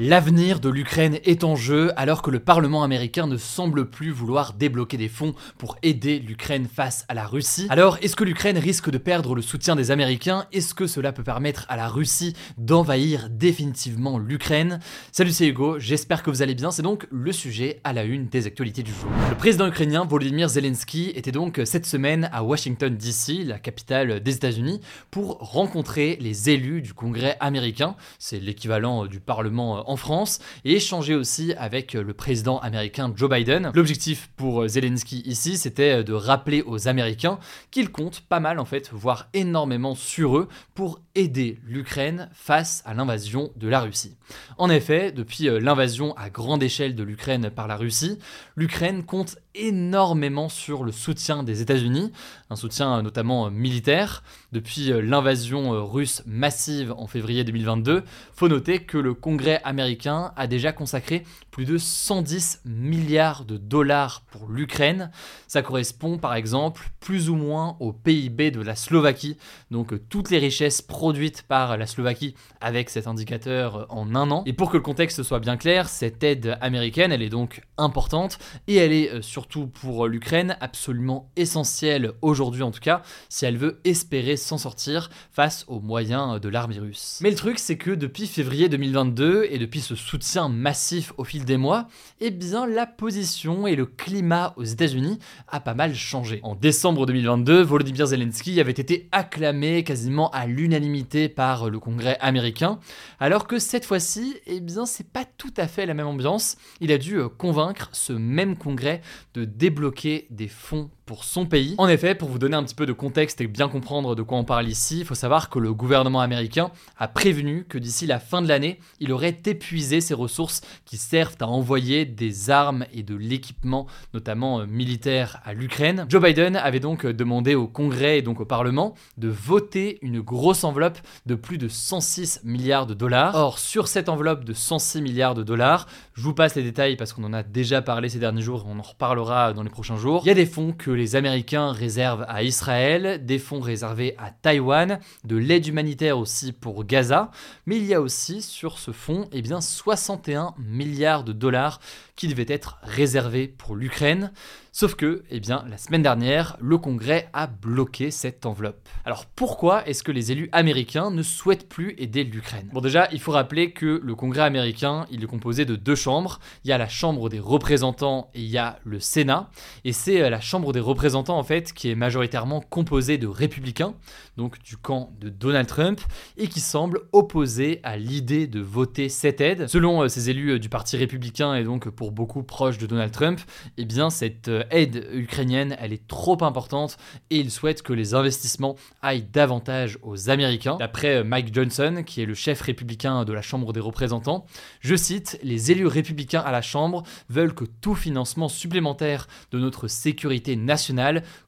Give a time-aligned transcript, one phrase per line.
[0.00, 4.52] L'avenir de l'Ukraine est en jeu alors que le Parlement américain ne semble plus vouloir
[4.52, 7.68] débloquer des fonds pour aider l'Ukraine face à la Russie.
[7.70, 10.46] Alors, est-ce que l'Ukraine risque de perdre le soutien des Américains?
[10.50, 14.80] Est-ce que cela peut permettre à la Russie d'envahir définitivement l'Ukraine?
[15.12, 16.72] Salut, c'est Hugo, j'espère que vous allez bien.
[16.72, 19.08] C'est donc le sujet à la une des actualités du jour.
[19.30, 24.34] Le président ukrainien Volodymyr Zelensky était donc cette semaine à Washington DC, la capitale des
[24.34, 24.80] États-Unis,
[25.12, 27.94] pour rencontrer les élus du Congrès américain.
[28.18, 33.70] C'est l'équivalent du Parlement en France et échanger aussi avec le président américain Joe Biden.
[33.74, 37.38] L'objectif pour Zelensky ici, c'était de rappeler aux Américains
[37.70, 42.94] qu'ils comptent pas mal en fait, voire énormément sur eux pour aider l'Ukraine face à
[42.94, 44.16] l'invasion de la Russie.
[44.58, 48.18] En effet, depuis l'invasion à grande échelle de l'Ukraine par la Russie,
[48.56, 52.12] l'Ukraine compte énormément sur le soutien des États-Unis,
[52.50, 54.22] un soutien notamment militaire.
[54.52, 60.72] Depuis l'invasion russe massive en février 2022, faut noter que le Congrès américain a déjà
[60.72, 65.12] consacré plus de 110 milliards de dollars pour l'Ukraine.
[65.46, 69.36] Ça correspond par exemple plus ou moins au PIB de la Slovaquie,
[69.70, 74.42] donc toutes les richesses produites par la Slovaquie avec cet indicateur en un an.
[74.46, 78.40] Et pour que le contexte soit bien clair, cette aide américaine, elle est donc importante
[78.66, 83.80] et elle est surtout pour l'Ukraine absolument essentielle aujourd'hui en tout cas, si elle veut
[83.84, 87.20] espérer s'en sortir face aux moyens de l'armée russe.
[87.22, 91.43] Mais le truc c'est que depuis février 2022 et depuis ce soutien massif au fil
[91.44, 91.88] des mois,
[92.20, 95.18] eh bien la position et le climat aux États-Unis
[95.48, 96.40] a pas mal changé.
[96.42, 102.78] En décembre 2022, Volodymyr Zelensky avait été acclamé quasiment à l'unanimité par le Congrès américain,
[103.20, 106.56] alors que cette fois-ci, eh bien c'est pas tout à fait la même ambiance.
[106.80, 109.00] Il a dû convaincre ce même Congrès
[109.34, 111.74] de débloquer des fonds pour son pays.
[111.78, 114.38] En effet, pour vous donner un petit peu de contexte et bien comprendre de quoi
[114.38, 118.18] on parle ici, il faut savoir que le gouvernement américain a prévenu que d'ici la
[118.18, 123.02] fin de l'année, il aurait épuisé ses ressources qui servent à envoyer des armes et
[123.02, 126.06] de l'équipement, notamment euh, militaire, à l'Ukraine.
[126.08, 130.64] Joe Biden avait donc demandé au Congrès et donc au Parlement de voter une grosse
[130.64, 133.34] enveloppe de plus de 106 milliards de dollars.
[133.34, 137.12] Or, sur cette enveloppe de 106 milliards de dollars, je vous passe les détails parce
[137.12, 139.96] qu'on en a déjà parlé ces derniers jours et on en reparlera dans les prochains
[139.96, 140.22] jours.
[140.24, 144.30] Il y a des fonds que les Américains réservent à Israël, des fonds réservés à
[144.30, 147.30] Taïwan, de l'aide humanitaire aussi pour Gaza,
[147.66, 151.80] mais il y a aussi sur ce fonds eh bien, 61 milliards de dollars
[152.16, 154.32] qui devaient être réservés pour l'Ukraine.
[154.76, 158.88] Sauf que, eh bien, la semaine dernière, le Congrès a bloqué cette enveloppe.
[159.04, 162.70] Alors pourquoi est-ce que les élus américains ne souhaitent plus aider l'Ukraine?
[162.72, 166.40] Bon déjà, il faut rappeler que le Congrès américain, il est composé de deux chambres.
[166.64, 169.48] Il y a la Chambre des représentants et il y a le Sénat.
[169.84, 173.94] Et c'est euh, la Chambre des représentants, en fait, qui est majoritairement composée de républicains,
[174.36, 176.00] donc du camp de Donald Trump,
[176.36, 179.66] et qui semble opposée à l'idée de voter cette aide.
[179.68, 183.10] Selon euh, ces élus euh, du Parti républicain et donc pour beaucoup proches de Donald
[183.10, 183.40] Trump,
[183.78, 186.96] eh bien cette aide ukrainienne, elle est trop importante
[187.30, 190.76] et ils souhaitent que les investissements aillent davantage aux Américains.
[190.76, 194.46] D'après Mike Johnson, qui est le chef républicain de la Chambre des représentants,
[194.80, 199.88] je cite, les élus républicains à la Chambre veulent que tout financement supplémentaire de notre
[199.88, 200.73] sécurité nationale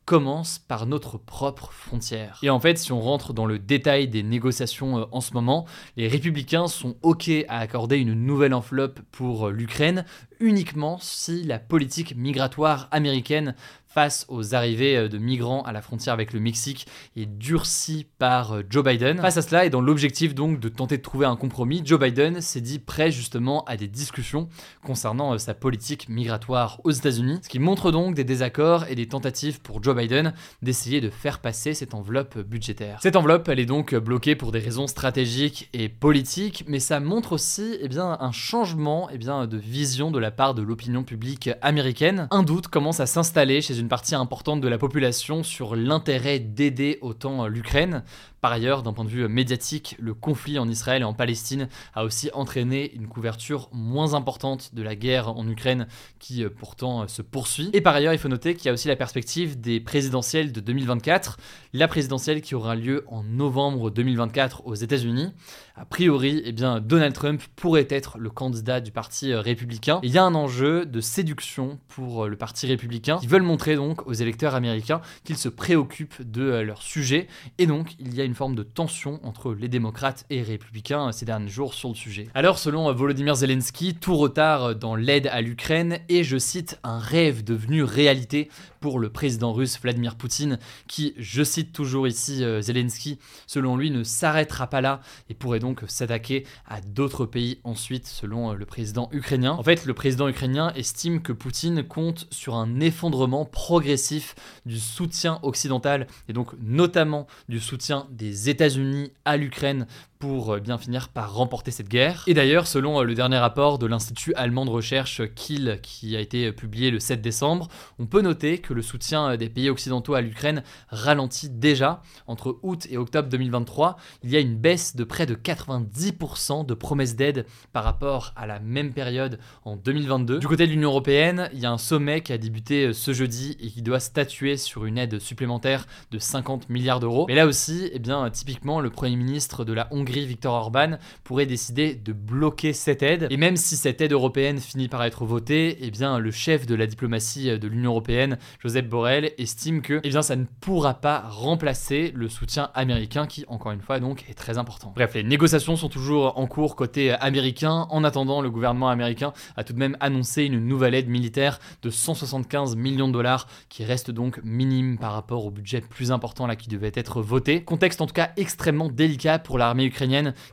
[0.04, 2.38] commence par notre propre frontière.
[2.42, 5.66] Et en fait, si on rentre dans le détail des négociations euh, en ce moment,
[5.96, 10.04] les républicains sont OK à accorder une nouvelle enveloppe pour euh, l'Ukraine
[10.38, 13.54] uniquement si la politique migratoire américaine
[13.96, 16.86] face aux arrivées euh, de migrants à la frontière avec le Mexique
[17.16, 19.18] est durcie par euh, Joe Biden.
[19.22, 22.42] Face à cela et dans l'objectif donc de tenter de trouver un compromis, Joe Biden
[22.42, 24.50] s'est dit prêt justement à des discussions
[24.84, 29.08] concernant euh, sa politique migratoire aux États-Unis, ce qui montre donc des désaccords et des
[29.08, 32.98] tentatives pour Joe Biden d'essayer de faire passer cette enveloppe budgétaire.
[33.00, 37.32] Cette enveloppe, elle est donc bloquée pour des raisons stratégiques et politiques, mais ça montre
[37.32, 41.48] aussi eh bien, un changement eh bien, de vision de la part de l'opinion publique
[41.62, 42.28] américaine.
[42.30, 46.98] Un doute commence à s'installer chez une partie importante de la population sur l'intérêt d'aider
[47.00, 48.02] autant l'Ukraine
[48.40, 52.04] Par ailleurs, d'un point de vue médiatique, le conflit en Israël et en Palestine a
[52.04, 55.86] aussi entraîné une couverture moins importante de la guerre en Ukraine
[56.18, 57.70] qui euh, pourtant euh, se poursuit.
[57.72, 60.60] Et par ailleurs, il faut noter qu'il y a aussi la perspective des présidentielles de
[60.60, 61.38] 2024,
[61.72, 65.32] la présidentielle qui aura lieu en novembre 2024 aux États-Unis.
[65.78, 70.00] A priori, eh bien, Donald Trump pourrait être le candidat du parti euh, républicain.
[70.02, 74.06] Il y a un enjeu de séduction pour le parti républicain qui veulent montrer donc
[74.06, 77.26] aux électeurs américains qu'ils se préoccupent de leur sujet
[77.58, 81.26] et donc il y a une forme de tension entre les démocrates et républicains ces
[81.26, 82.28] derniers jours sur le sujet.
[82.34, 87.44] Alors selon Volodymyr Zelensky, tout retard dans l'aide à l'Ukraine est, je cite, un rêve
[87.44, 88.48] devenu réalité
[88.80, 93.90] pour le président russe Vladimir Poutine qui, je cite toujours ici euh, Zelensky, selon lui
[93.90, 98.66] ne s'arrêtera pas là et pourrait donc s'attaquer à d'autres pays ensuite selon euh, le
[98.66, 99.52] président ukrainien.
[99.52, 104.34] En fait, le président ukrainien estime que Poutine compte sur un effondrement progressif
[104.64, 109.86] du soutien occidental et donc notamment du soutien des États-Unis à l'Ukraine
[110.18, 112.24] pour euh, bien finir par remporter cette guerre.
[112.26, 116.20] Et d'ailleurs, selon euh, le dernier rapport de l'Institut allemand de recherche Kiel qui a
[116.20, 117.68] été publié le 7 décembre,
[117.98, 122.02] on peut noter que le soutien euh, des pays occidentaux à l'Ukraine ralentit déjà.
[122.26, 126.74] Entre août et octobre 2023, il y a une baisse de près de 90% de
[126.74, 130.38] promesses d'aide par rapport à la même période en 2022.
[130.38, 133.56] Du côté de l'Union européenne, il y a un sommet qui a débuté ce jeudi
[133.60, 137.26] et qui doit statuer sur une aide supplémentaire de 50 milliards d'euros.
[137.28, 140.98] Mais là aussi, eh bien, typiquement, le Premier ministre de la Hongrie Hongrie, Viktor Orban,
[141.24, 143.26] pourrait décider de bloquer cette aide.
[143.30, 146.76] Et même si cette aide européenne finit par être votée, eh bien, le chef de
[146.76, 151.24] la diplomatie de l'Union européenne, Joseph Borrell, estime que eh bien, ça ne pourra pas
[151.28, 154.92] remplacer le soutien américain qui, encore une fois, donc, est très important.
[154.94, 157.88] Bref, les négociations sont toujours en cours côté américain.
[157.90, 161.90] En attendant, le gouvernement américain a tout de même annoncé une nouvelle aide militaire de
[161.90, 166.54] 175 millions de dollars qui reste donc minime par rapport au budget plus important là
[166.54, 167.64] qui devait être voté.
[167.64, 169.90] Contexte en tout cas extrêmement délicat pour l'armée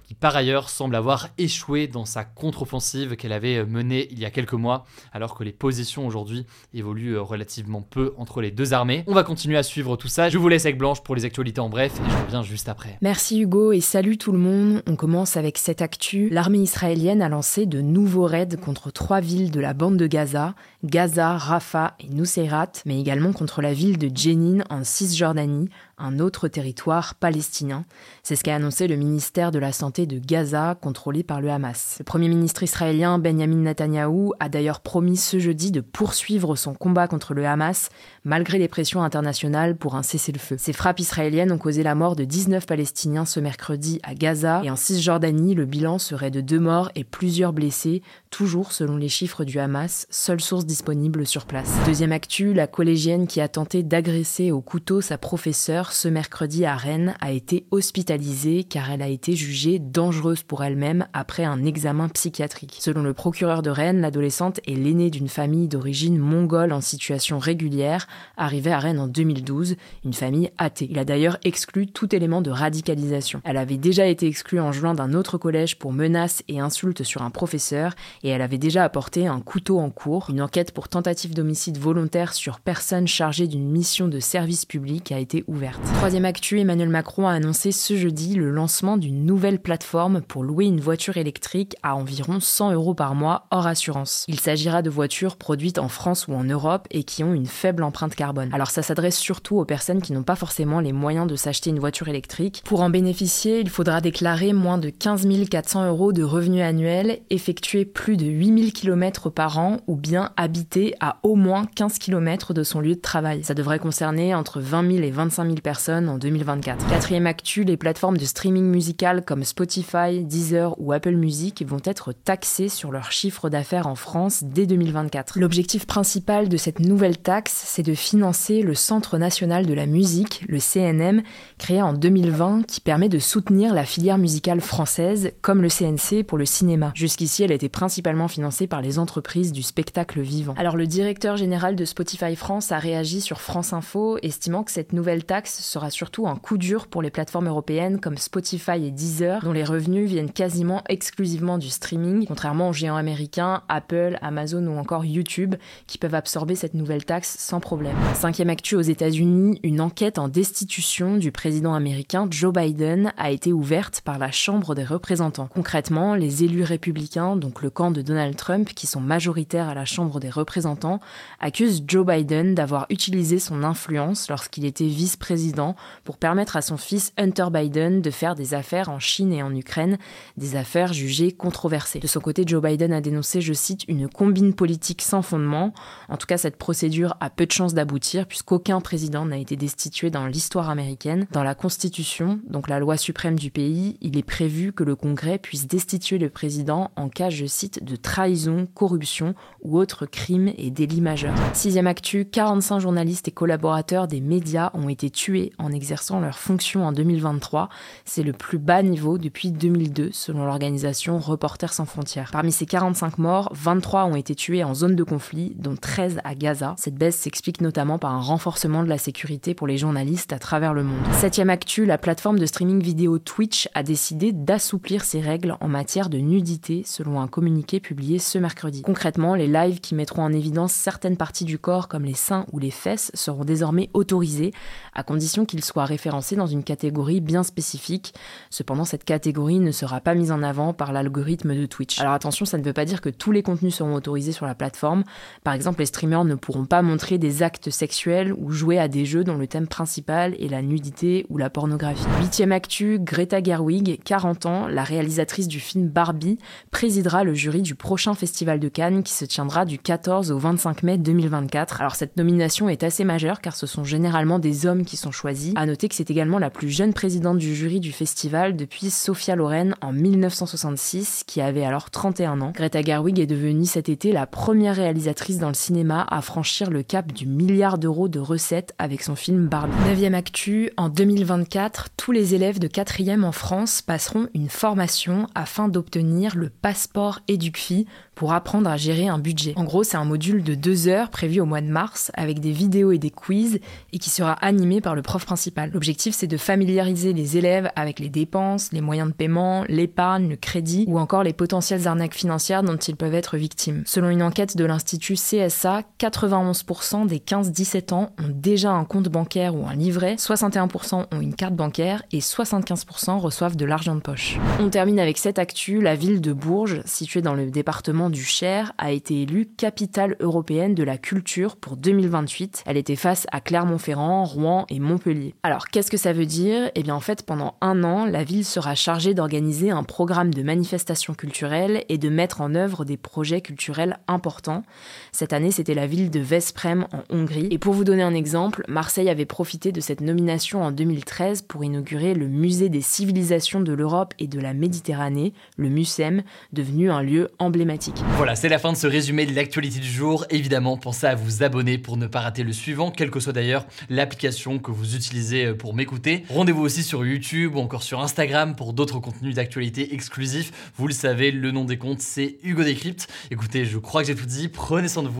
[0.03, 4.31] qui par ailleurs semble avoir échoué dans sa contre-offensive qu'elle avait menée il y a
[4.31, 9.03] quelques mois, alors que les positions aujourd'hui évoluent relativement peu entre les deux armées.
[9.07, 10.29] On va continuer à suivre tout ça.
[10.29, 12.97] Je vous laisse avec Blanche pour les actualités en bref et je reviens juste après.
[13.01, 14.83] Merci Hugo et salut tout le monde.
[14.87, 16.29] On commence avec cette actu.
[16.29, 20.55] L'armée israélienne a lancé de nouveaux raids contre trois villes de la bande de Gaza,
[20.83, 26.47] Gaza, Rafah et Nuseirat, mais également contre la ville de Jenin en Cisjordanie, un autre
[26.47, 27.85] territoire palestinien.
[28.23, 31.97] C'est ce qu'a annoncé le ministère de la Santé de Gaza, contrôlé par le Hamas.
[31.99, 37.07] Le Premier ministre israélien Benjamin Netanyahou a d'ailleurs promis ce jeudi de poursuivre son combat
[37.07, 37.89] contre le Hamas,
[38.23, 40.55] malgré les pressions internationales pour un cessez-le-feu.
[40.57, 44.69] Ces frappes israéliennes ont causé la mort de 19 Palestiniens ce mercredi à Gaza, et
[44.69, 48.01] en Cisjordanie, le bilan serait de deux morts et plusieurs blessés,
[48.33, 51.71] toujours selon les chiffres du Hamas, seule source disponible sur place.
[51.85, 56.75] Deuxième actu, la collégienne qui a tenté d'agresser au couteau sa professeure ce mercredi à
[56.75, 62.09] Rennes, a été hospitalisée car elle a été jugée dangereuse pour elle-même après un examen
[62.09, 62.77] psychiatrique.
[62.79, 68.07] Selon le procureur de Rennes, l'adolescente est l'aînée d'une famille d'origine mongole en situation régulière,
[68.35, 69.75] arrivée à Rennes en 2012,
[70.05, 70.87] une famille athée.
[70.89, 73.41] Il a d'ailleurs exclu tout élément de radicalisation.
[73.43, 77.21] Elle avait déjà été exclue en juin d'un autre collège pour menaces et insultes sur
[77.21, 80.27] un professeur, et elle avait déjà apporté un couteau en cours.
[80.29, 85.19] Une enquête pour tentative d'homicide volontaire sur personne chargée d'une mission de service public a
[85.19, 85.81] été ouverte.
[85.95, 90.65] Troisième actu, Emmanuel Macron a annoncé ce jeudi le lancement d'une nouvelle plateforme pour louer
[90.65, 94.25] une voiture électrique à environ 100 euros par mois hors assurance.
[94.27, 97.83] Il s'agira de voitures produites en France ou en Europe et qui ont une faible
[97.83, 98.49] empreinte carbone.
[98.53, 101.79] Alors ça s'adresse surtout aux personnes qui n'ont pas forcément les moyens de s'acheter une
[101.79, 102.61] voiture électrique.
[102.65, 107.85] Pour en bénéficier, il faudra déclarer moins de 15 400 euros de revenus annuels, effectuer
[107.85, 112.63] plus de 8000 km par an ou bien habiter à au moins 15 km de
[112.63, 113.43] son lieu de travail.
[113.43, 116.87] Ça devrait concerner entre 20 000 et 25 000 personnes en 2024.
[116.87, 122.11] Quatrième actu, les plateformes de streaming musical comme Spotify, Deezer ou Apple Music vont être
[122.13, 125.39] taxées sur leur chiffre d'affaires en France dès 2024.
[125.39, 130.43] L'objectif principal de cette nouvelle taxe, c'est de financer le Centre national de la musique,
[130.47, 131.21] le CNM,
[131.57, 136.37] créé en 2020, qui permet de soutenir la filière musicale française, comme le CNC pour
[136.37, 136.91] le cinéma.
[136.95, 140.53] Jusqu'ici, elle était principalement financée par les entreprises du spectacle vivant.
[140.57, 144.93] Alors le directeur général de Spotify France a réagi sur France Info, estimant que cette
[144.93, 149.41] nouvelle taxe sera surtout un coup dur pour les plateformes européennes comme Spotify et Deezer,
[149.43, 154.77] dont les revenus viennent quasiment exclusivement du streaming, contrairement aux géants américains Apple, Amazon ou
[154.77, 155.55] encore YouTube,
[155.87, 157.95] qui peuvent absorber cette nouvelle taxe sans problème.
[158.15, 163.53] Cinquième actu aux États-Unis, une enquête en destitution du président américain Joe Biden a été
[163.53, 165.47] ouverte par la Chambre des représentants.
[165.47, 169.85] Concrètement, les élus républicains, donc le camp de Donald Trump, qui sont majoritaires à la
[169.85, 170.99] Chambre des représentants,
[171.39, 177.13] accusent Joe Biden d'avoir utilisé son influence lorsqu'il était vice-président pour permettre à son fils
[177.17, 179.97] Hunter Biden de faire des affaires en Chine et en Ukraine,
[180.37, 181.99] des affaires jugées controversées.
[181.99, 185.73] De son côté, Joe Biden a dénoncé, je cite, une combine politique sans fondement.
[186.09, 190.09] En tout cas, cette procédure a peu de chances d'aboutir puisqu'aucun président n'a été destitué
[190.09, 191.27] dans l'histoire américaine.
[191.31, 195.37] Dans la Constitution, donc la loi suprême du pays, il est prévu que le Congrès
[195.37, 200.69] puisse destituer le président en cas, je cite, de trahison, corruption ou autre crime et
[200.69, 201.33] délit majeur.
[201.53, 206.85] Sixième actu, 45 journalistes et collaborateurs des médias ont été tués en exerçant leurs fonctions
[206.85, 207.69] en 2023.
[208.05, 212.29] C'est le plus bas niveau depuis 2002 selon l'organisation Reporters sans frontières.
[212.31, 216.35] Parmi ces 45 morts, 23 ont été tués en zone de conflit, dont 13 à
[216.35, 216.75] Gaza.
[216.77, 220.73] Cette baisse s'explique notamment par un renforcement de la sécurité pour les journalistes à travers
[220.73, 221.05] le monde.
[221.13, 226.09] Septième actu, la plateforme de streaming vidéo Twitch a décidé d'assouplir ses règles en matière
[226.09, 228.81] de nudité selon un communiqué publié ce mercredi.
[228.81, 232.59] Concrètement, les lives qui mettront en évidence certaines parties du corps comme les seins ou
[232.59, 234.51] les fesses seront désormais autorisés
[234.93, 238.13] à condition qu'ils soient référencés dans une catégorie bien spécifique.
[238.49, 241.99] Cependant, cette catégorie ne sera pas mise en avant par l'algorithme de Twitch.
[241.99, 244.55] Alors attention, ça ne veut pas dire que tous les contenus seront autorisés sur la
[244.55, 245.03] plateforme.
[245.43, 249.05] Par exemple, les streamers ne pourront pas montrer des actes sexuels ou jouer à des
[249.05, 252.05] jeux dont le thème principal est la nudité ou la pornographie.
[252.19, 256.37] Huitième actu, Greta Gerwig, 40 ans, la réalisatrice du film Barbie,
[256.71, 260.83] présidera le jury du prochain festival de Cannes qui se tiendra du 14 au 25
[260.83, 261.81] mai 2024.
[261.81, 265.53] Alors cette nomination est assez majeure car ce sont généralement des hommes qui sont choisis.
[265.55, 269.35] À noter que c'est également la plus jeune présidente du jury du festival depuis Sophia
[269.35, 272.51] Loren en 1966 qui avait alors 31 ans.
[272.55, 276.83] Greta Gerwig est devenue cet été la première réalisatrice dans le cinéma à franchir le
[276.83, 279.73] cap du milliard d'euros de recettes avec son film Barbie.
[279.87, 285.67] Neuvième actu, en 2024, tous les élèves de 4e en France passeront une formation afin
[285.67, 287.85] d'obtenir le passeport EducFi
[288.15, 289.53] pour apprendre à gérer un budget.
[289.55, 292.51] En gros, c'est un module de deux heures prévu au mois de mars avec des
[292.51, 293.59] vidéos et des quiz
[293.91, 295.71] et qui sera animé par le prof principal.
[295.73, 300.35] L'objectif, c'est de familiariser les élèves avec les dépenses, les moyens de paiement, l'épargne, le
[300.35, 303.83] crédit ou encore les potentielles arnaques financières dont ils peuvent être victimes.
[303.85, 309.55] Selon une enquête de l'Institut CSA, 91% des 15-17 ans ont déjà un compte bancaire
[309.55, 314.37] ou un livret, 61% ont une carte bancaire et 75% reçoivent de l'argent de poche.
[314.59, 318.73] On termine avec cette actu, la ville de Bourges, située dans le département du Cher,
[318.77, 322.63] a été élue capitale européenne de la culture pour 2028.
[322.65, 325.35] Elle était face à Clermont-Ferrand, Rouen et Montpellier.
[325.43, 326.71] Alors qu'est-ce que ça veut dire?
[326.75, 330.43] Eh bien en fait pendant un an, la ville sera chargée d'organiser un programme de
[330.43, 334.63] manifestations culturelles et de mettre en œuvre des projets culturels importants.
[335.11, 337.47] Cette année c'était la ville de Vesprem en Hongrie.
[337.51, 341.63] Et pour vous donner un exemple, Marseille avait profité de cette nomination en 2013 pour
[341.63, 347.01] inaugurer le musée des civilisations de l'Europe et de la Méditerranée, le MUSEM, devenu un
[347.01, 347.92] lieu emblématique.
[347.95, 350.25] Voilà, c'est la fin de ce résumé de l'actualité du jour.
[350.29, 353.65] Évidemment, pensez à vous abonner pour ne pas rater le suivant, quelle que soit d'ailleurs
[353.89, 356.23] l'application que vous utilisez euh, pour m'écouter.
[356.29, 360.71] Rendez-vous aussi sur YouTube ou encore sur Instagram pour d'autres contenus d'actualité exclusifs.
[360.75, 363.07] Vous le savez, le nom des comptes, c'est Hugo Décrypte.
[363.29, 364.47] Écoutez, je crois que j'ai tout dit.
[364.47, 365.17] Prenez soin de vous.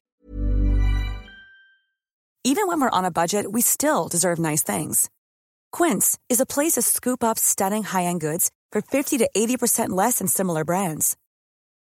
[2.45, 5.09] Even when we're on a budget, we still deserve nice things.
[5.71, 10.17] Quince is a place to scoop up stunning high-end goods for 50 to 80% less
[10.17, 11.15] than similar brands.